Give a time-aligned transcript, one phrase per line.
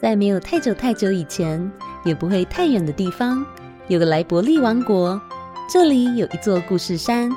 [0.00, 1.70] 在没有太久太久以前，
[2.06, 3.44] 也不会太远的地方，
[3.88, 5.20] 有个莱伯利王国。
[5.70, 7.30] 这里有一座故事山，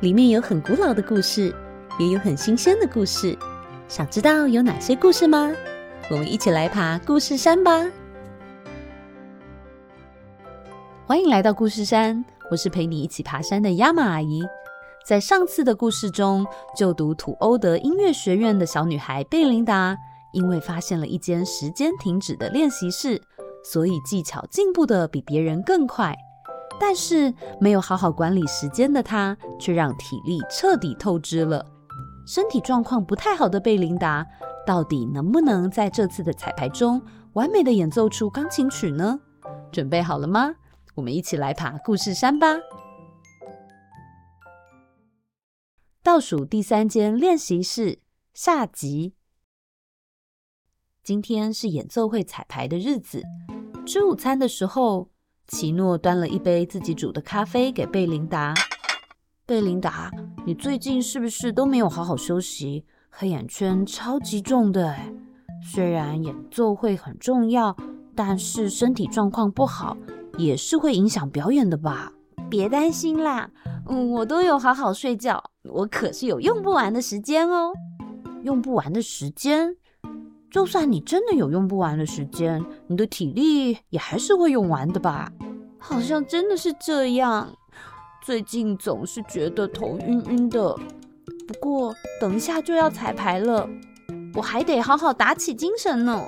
[0.00, 1.54] 里面有很古老的故事，
[2.00, 3.38] 也有很新鲜的故事。
[3.86, 5.52] 想知道有哪些故事吗？
[6.10, 7.86] 我们一起来爬故事山吧！
[11.06, 14.42] 欢迎来到故事山，我是陪你一起爬山的亚马阿姨。
[15.06, 16.44] 在上次的故事中，
[16.76, 19.96] 就读土欧德音乐学院的小女孩贝琳达。
[20.32, 23.20] 因为发现了一间时间停止的练习室，
[23.64, 26.16] 所以技巧进步得比别人更快。
[26.78, 31.64] 但是没有好好管理时间的他，却让体力彻底透支了。
[32.26, 34.26] 身体状况不太好的贝琳达，
[34.66, 37.02] 到底能不能在这次的彩排中
[37.34, 39.20] 完美的演奏出钢琴曲呢？
[39.70, 40.54] 准备好了吗？
[40.94, 42.46] 我们一起来爬故事山吧！
[46.02, 47.98] 倒数第三间练习室
[48.32, 49.14] 下集。
[51.02, 53.22] 今天是演奏会彩排的日子。
[53.86, 55.08] 吃午餐的时候，
[55.48, 58.52] 奇诺端了一杯自己煮的咖啡给贝琳达。
[59.46, 60.10] 贝琳达，
[60.44, 62.84] 你最近是不是都没有好好休息？
[63.08, 65.10] 黑眼圈超级重的哎。
[65.62, 67.74] 虽然演奏会很重要，
[68.14, 69.96] 但是身体状况不好
[70.36, 72.12] 也是会影响表演的吧？
[72.50, 73.50] 别担心啦，
[73.88, 75.42] 嗯，我都有好好睡觉。
[75.64, 77.72] 我可是有用不完的时间哦。
[78.42, 79.76] 用不完的时间？
[80.50, 85.30] 就算你真的有用不完的时间，你的体力也还是会用完的吧？
[85.78, 87.48] 好像真的是这样。
[88.22, 90.74] 最近总是觉得头晕晕的。
[91.46, 93.68] 不过等一下就要彩排了，
[94.34, 96.20] 我还得好好打起精神呢。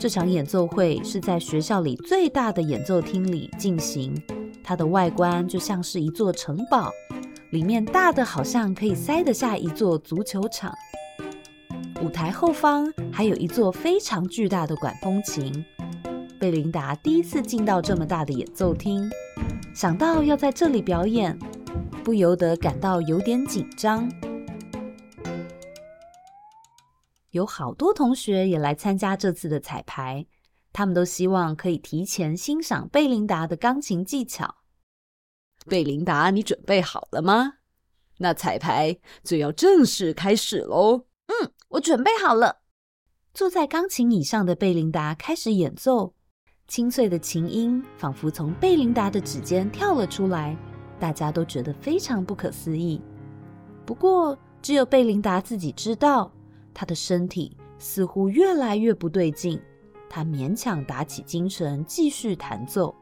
[0.00, 4.14] 这场演奏会是在学校里最大的演奏厅里进行，
[4.62, 6.90] 它的外观就像是一座城堡，
[7.50, 10.74] 里面大的好像可以塞得下一座足球场。
[12.04, 15.64] 舞台后方还有一座非常巨大的管风琴。
[16.38, 19.10] 贝琳达第一次进到这么大的演奏厅，
[19.74, 21.38] 想到要在这里表演，
[22.04, 24.06] 不由得感到有点紧张。
[27.30, 30.26] 有好多同学也来参加这次的彩排，
[30.74, 34.56] 他们都希望可以提前欣赏贝琳达的钢琴技巧。
[35.64, 37.54] 贝琳达，你准备好了吗？
[38.18, 41.06] 那彩排就要正式开始喽！
[41.26, 42.60] 嗯，我准备好了。
[43.32, 46.14] 坐在钢琴椅上的贝琳达开始演奏，
[46.68, 50.56] 清脆的琴音仿佛从贝琳达的指尖跳了出来，
[51.00, 53.00] 大家都觉得非常不可思议。
[53.84, 56.30] 不过，只有贝琳达自己知道，
[56.72, 59.60] 她的身体似乎越来越不对劲。
[60.08, 62.94] 她勉强打起精神继续弹奏，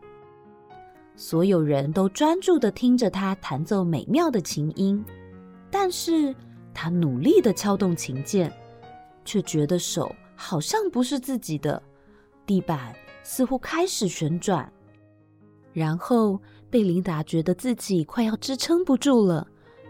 [1.14, 5.04] 所有人都专注地听着她弹奏美妙的琴音，
[5.70, 6.34] 但是。
[6.74, 8.52] 他努力地敲动琴键，
[9.24, 11.82] 却觉得手好像不是自己的。
[12.44, 14.70] 地板似乎开始旋转，
[15.72, 19.46] 然后贝琳达觉得自己快要支撑不住了，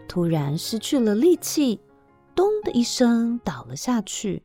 [0.07, 1.81] 突然失去了力气，
[2.35, 4.43] 咚的一声倒了下去。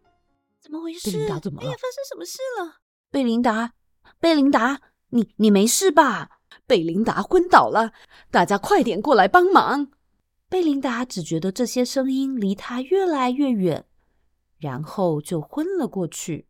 [0.60, 1.10] 怎么回事？
[1.10, 1.66] 贝琳达怎么了？
[1.66, 2.77] 哎呀，发生什么事了？
[3.10, 3.72] 贝琳达，
[4.19, 6.31] 贝琳达，你你没事吧？
[6.66, 7.93] 贝琳达昏倒了，
[8.31, 9.88] 大家快点过来帮忙！
[10.48, 13.84] 贝琳达只觉得这些声音离她越来越远，
[14.59, 16.48] 然后就昏了过去。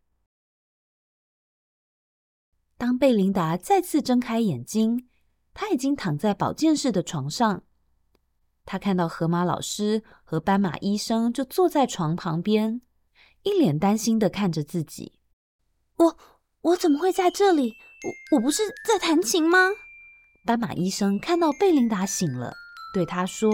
[2.77, 5.09] 当贝琳达再次睁开眼睛，
[5.53, 7.65] 她已经躺在保健室的床上。
[8.65, 12.81] 她看到河马老师和斑马医生就坐在床旁边，
[13.43, 15.19] 一脸担心的看着自己。
[15.97, 16.19] 我
[16.61, 17.73] 我怎么会在这里？
[18.31, 19.71] 我我不是在弹琴吗？
[20.47, 22.55] 斑马医生看到贝琳达醒了，
[22.95, 23.51] 对他说。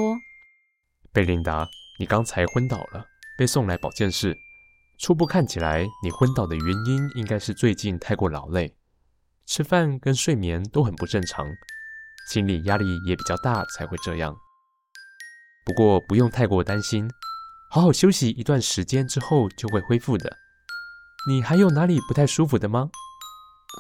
[1.14, 1.64] 贝琳达，
[1.96, 3.06] 你刚才昏倒了，
[3.38, 4.36] 被送来保健室。
[4.98, 8.76] 初步看起来，你昏倒的原因应该是最近太过劳累，
[9.46, 11.46] 吃饭跟睡眠都很不正常，
[12.32, 14.34] 心理压力也比较大才会这样。
[15.64, 17.08] 不过不用太过担心，
[17.70, 20.36] 好好休息一段时间之后就会恢复的。
[21.28, 22.90] 你还有哪里不太舒服的吗？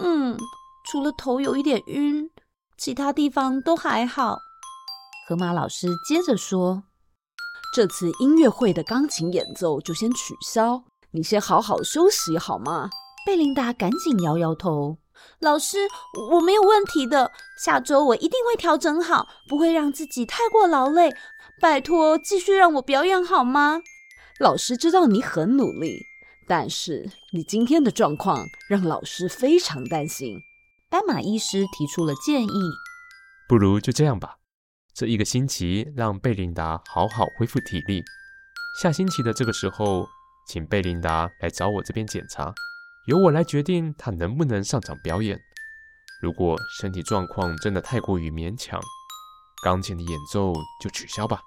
[0.00, 0.38] 嗯，
[0.86, 2.30] 除了头有一点晕，
[2.78, 4.38] 其他地方都还好。
[5.28, 6.84] 河马老师接着说。
[7.74, 10.80] 这次音乐会的钢琴演奏就先取消，
[11.10, 12.88] 你先好好休息好吗？
[13.26, 14.96] 贝琳达赶紧摇摇头。
[15.40, 15.78] 老师，
[16.30, 21.10] 我没有问题的，下周我一定会调整好，不会让自己太过劳累。
[21.60, 23.80] 拜托，继续让我表演好吗？
[24.38, 25.98] 老师知道你很努力，
[26.46, 30.38] 但是你今天的状况让老师非常担心。
[30.88, 32.70] 斑马医师提出了建议，
[33.48, 34.36] 不如就这样吧。
[34.94, 38.04] 这一个星期，让贝琳达好好恢复体力。
[38.80, 40.06] 下星期的这个时候，
[40.46, 42.54] 请贝琳达来找我这边检查。
[43.08, 45.36] 由我来决定她能不能上场表演。
[46.22, 48.80] 如果身体状况真的太过于勉强，
[49.64, 51.40] 钢琴的演奏就取消吧。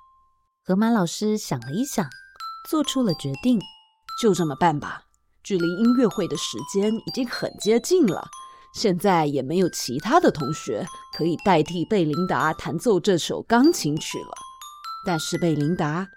[0.65, 2.05] 河马老师想了一想，
[2.69, 3.61] 做出了决定，
[4.21, 5.03] 就这么办吧。
[5.41, 8.27] 距离音乐会的时间已经很接近了，
[8.77, 10.85] 现在也没有其他的同学
[11.17, 14.29] 可以代替贝琳达弹奏这首钢琴曲了。
[15.03, 16.07] 但是贝琳达，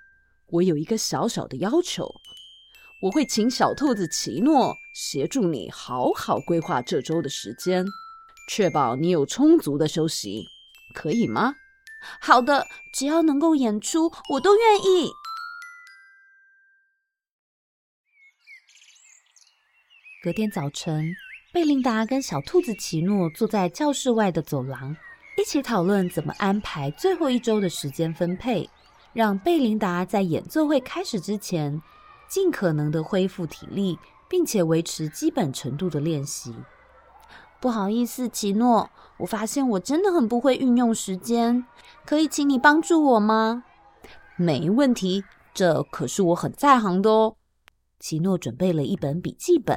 [0.48, 2.06] 我有一个小小的要求，
[3.00, 7.86] 我会请小兔子奇诺协助你好好规划这周的时间，
[8.50, 10.44] 确保你有充足的休息，
[10.94, 11.54] 可以吗？
[12.20, 15.10] 好的，只要能够演出，我都愿意。
[20.22, 21.10] 隔天早晨，
[21.52, 24.96] 贝琳达跟小兔子奇诺坐在教室外的走廊，
[25.36, 28.70] 一起讨论怎么安排最后一周的时间分配，
[29.12, 31.82] 让贝琳达在演奏会开始之前，
[32.28, 33.98] 尽可能的恢复体力，
[34.28, 36.54] 并且维持基本程度的练习。
[37.60, 41.66] 不好意思，奇诺，我发现我真的很不会运用时间，
[42.06, 43.64] 可以请你帮助我吗？
[44.36, 47.34] 没问题，这可是我很在行的哦。
[47.98, 49.76] 奇诺准备了一本笔记本，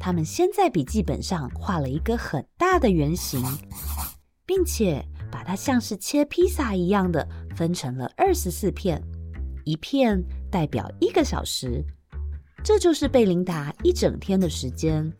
[0.00, 3.44] 他们先在笔记本上画了一个很大的圆形，
[4.46, 9.00] 并且把它像是切披萨一样的分成了二十四片，
[9.64, 10.18] 一片
[10.50, 11.84] 代表一个小时，
[12.64, 15.12] 这就是贝琳达一整天的时间。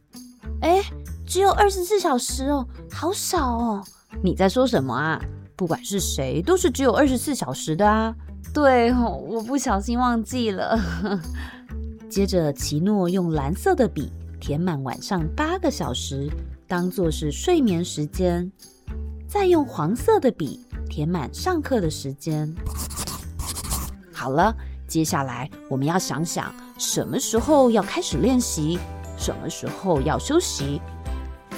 [0.63, 0.83] 哎，
[1.27, 3.85] 只有二十四小时哦，好少哦！
[4.23, 5.23] 你在说什么啊？
[5.57, 8.15] 不管是谁，都是只有二十四小时的啊。
[8.55, 10.81] 对哦，我不小心忘记了。
[12.09, 14.11] 接着，奇诺用蓝色的笔
[14.41, 16.29] 填满晚上八个小时，
[16.67, 18.51] 当做是睡眠时间；
[19.29, 22.53] 再用黄色的笔填满上课的时间。
[24.13, 24.55] 好了，
[24.89, 28.79] 接下来我们要想想什么时候要开始练习，
[29.17, 30.81] 什么时候要休息。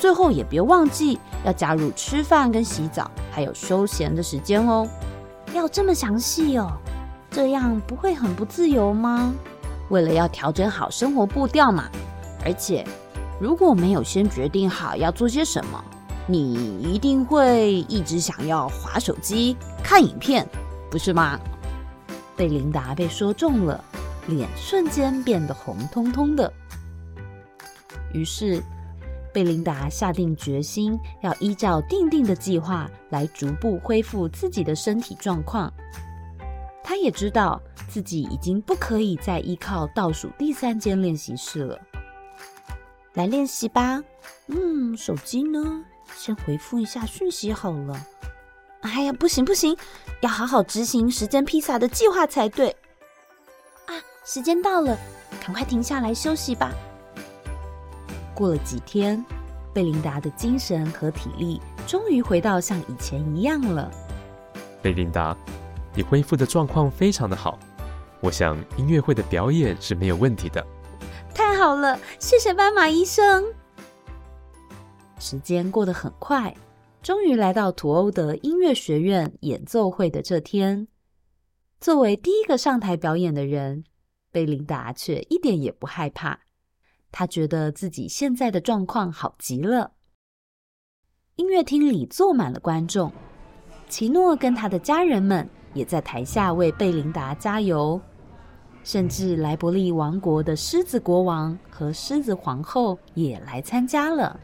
[0.01, 4.89] 最后也别忘记要加入吃饭跟洗澡，还有休闲的时间哦。
[5.55, 6.73] 要这么详细哦？
[7.31, 9.33] 这样不会很不自由吗？
[9.91, 11.89] 为了要调整好生活步调嘛，
[12.45, 12.87] 而且
[13.41, 15.83] 如果没有先决定好要做些什么，
[16.27, 20.47] 你一定会一直想要划手机、看影片，
[20.91, 21.39] 不是吗？
[22.37, 23.85] 贝琳达被说中了，
[24.27, 26.53] 脸瞬间变得红彤彤的。
[28.13, 28.63] 于是，
[29.33, 35.73] 贝琳达下定决心要依照定定的计划来逐步恢复自己的身体状况。
[36.85, 41.79] 他也知道自己已经不可以再依靠倒数第三间练习室了。
[43.15, 44.03] 来练习吧。
[44.49, 45.85] 嗯，手机呢？
[46.15, 48.07] 先回复一下讯息好了。
[48.81, 49.77] 哎呀，不行不行，
[50.21, 52.71] 要好好执行时间披萨的计划才对。
[53.87, 53.95] 啊，
[54.25, 54.99] 时间到了，
[55.41, 56.73] 赶快停下来休息吧。
[58.35, 59.25] 过了几天，
[59.73, 63.91] 贝琳达的精神和体力终于回到像以前一样了。
[64.83, 65.37] 贝琳达。
[65.95, 67.59] 你恢复的状况非常的好，
[68.21, 70.67] 我想音乐会的表演是没有问题的。
[71.63, 73.45] 好了，谢谢斑马医生。
[75.21, 76.53] 时间过得很快，
[77.01, 80.89] 终于来到图欧德音乐学院演奏会的这天。
[81.81, 83.85] 作为第一个上台表演的人，
[84.33, 86.41] 贝琳达却一点也不害怕。
[87.13, 89.93] 她觉得自己现在的状况好极了。
[91.37, 93.13] 音乐厅里坐满了观众，
[93.89, 95.49] 奇诺跟他的家人们。
[95.75, 97.99] 也在台下为贝琳达加油，
[98.85, 104.39] 甚至莱伯利王国的狮子国王和狮子皇后也来参加了。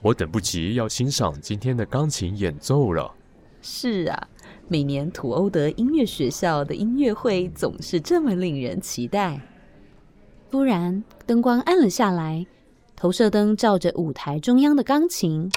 [0.00, 3.12] 我等不及要欣赏今天的钢琴演奏了。
[3.60, 4.28] 是啊，
[4.68, 9.40] 每年土欧德音乐学校的音乐会总是这么令人期待。
[10.50, 12.46] 突然，灯光暗了下来，
[12.94, 15.50] 投射灯照着舞台中央的钢琴。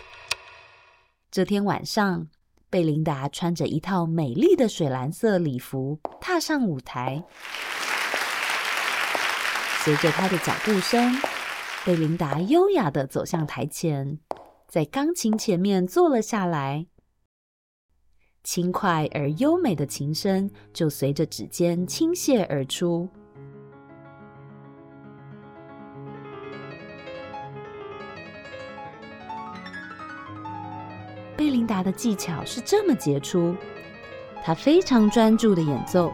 [1.31, 2.27] 这天晚上。
[2.67, 7.23] 贝琳达穿着一套美丽的水蓝色礼服，踏上舞台。
[9.85, 11.13] 随着他的脚步声，
[11.85, 14.17] 贝琳达优雅地走向台前，
[14.67, 16.87] 在钢琴前面坐了下来。
[18.43, 23.07] 轻快而优美的琴声就随着指尖倾泻而出。
[31.37, 33.55] 贝琳达的技巧是这么杰出，
[34.43, 36.11] 她非常专注的演奏，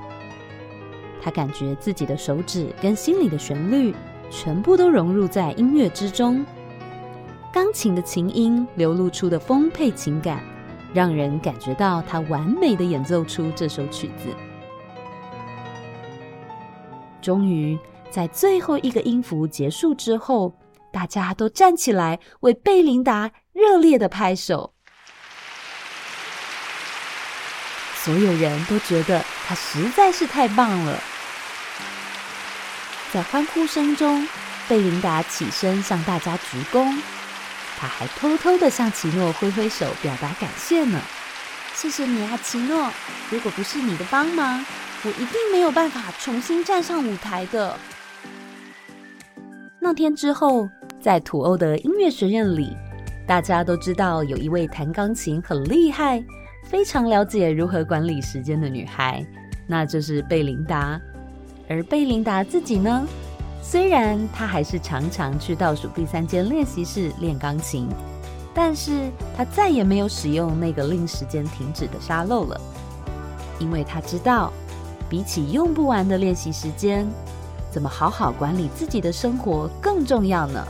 [1.24, 3.94] 他感觉自己的手指跟心里的旋律
[4.32, 6.44] 全部都融入在音乐之中，
[7.54, 10.44] 钢琴的琴音流露出的丰沛情感，
[10.94, 14.36] 让人感觉到他完美的演奏出这首曲子。
[17.22, 17.78] 终于，
[18.10, 20.52] 在最后一个音符结束之后，
[20.92, 24.74] 大家都站起来为贝琳达热烈的拍手。
[27.94, 31.00] 所有人都觉得他实在是太棒了。
[33.14, 34.26] 在欢呼声中，
[34.70, 36.98] 贝琳达起身向大家鞠躬，
[37.78, 40.98] 她还偷偷的向奇诺挥挥手，表达感谢呢。
[41.74, 42.90] 谢谢你啊，奇诺！
[43.30, 44.66] 如果不是你的帮忙，
[45.04, 47.78] 我一定没有办法重新站上舞台的。
[49.78, 50.70] 那天之后，
[51.02, 52.78] 在土欧的音乐学院里，
[53.28, 56.24] 大家都知道有一位弹钢琴很厉害、
[56.64, 59.26] 非常了解如何管理时间的女孩，
[59.68, 60.98] 那就是贝琳达。
[61.72, 63.08] 而贝琳达自己呢，
[63.62, 67.88] 虽然她还是常常去倒数第三间练习室练钢琴，
[68.54, 72.60] 但是她再也没有使用那个令时间停止的沙漏了，
[73.58, 74.52] 因为她知道，
[75.10, 77.08] 比起用不完的练习时间，
[77.72, 80.68] 怎么好好管理自己的生活更重要呢？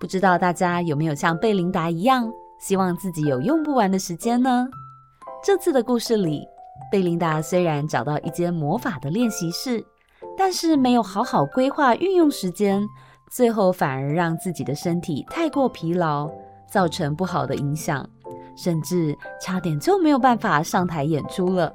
[0.00, 2.32] 不知道大家有没有像贝琳达一样？
[2.62, 4.68] 希望自己有用不完的时间呢？
[5.44, 6.46] 这次的故事里，
[6.92, 9.84] 贝琳达虽然找到一间魔法的练习室，
[10.38, 12.86] 但是没有好好规划运用时间，
[13.32, 16.30] 最后反而让自己的身体太过疲劳，
[16.70, 18.08] 造成不好的影响，
[18.56, 21.74] 甚至差点就没有办法上台演出了。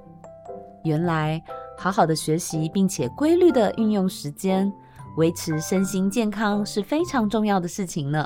[0.85, 1.43] 原来，
[1.77, 4.71] 好好的学习并且规律的运用时间，
[5.17, 8.25] 维持身心健康是非常重要的事情呢。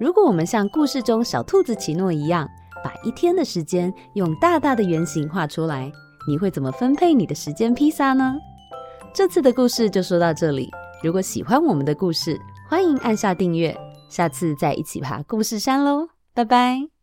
[0.00, 2.48] 如果我们像故事中小兔子奇诺一样，
[2.82, 5.92] 把一天的时间用大大的圆形画出来，
[6.26, 8.34] 你会怎么分配你的时间披萨呢？
[9.12, 10.70] 这次的故事就说到这里。
[11.02, 13.76] 如果喜欢我们的故事，欢迎按下订阅，
[14.08, 16.08] 下次再一起爬故事山喽！
[16.32, 16.99] 拜拜。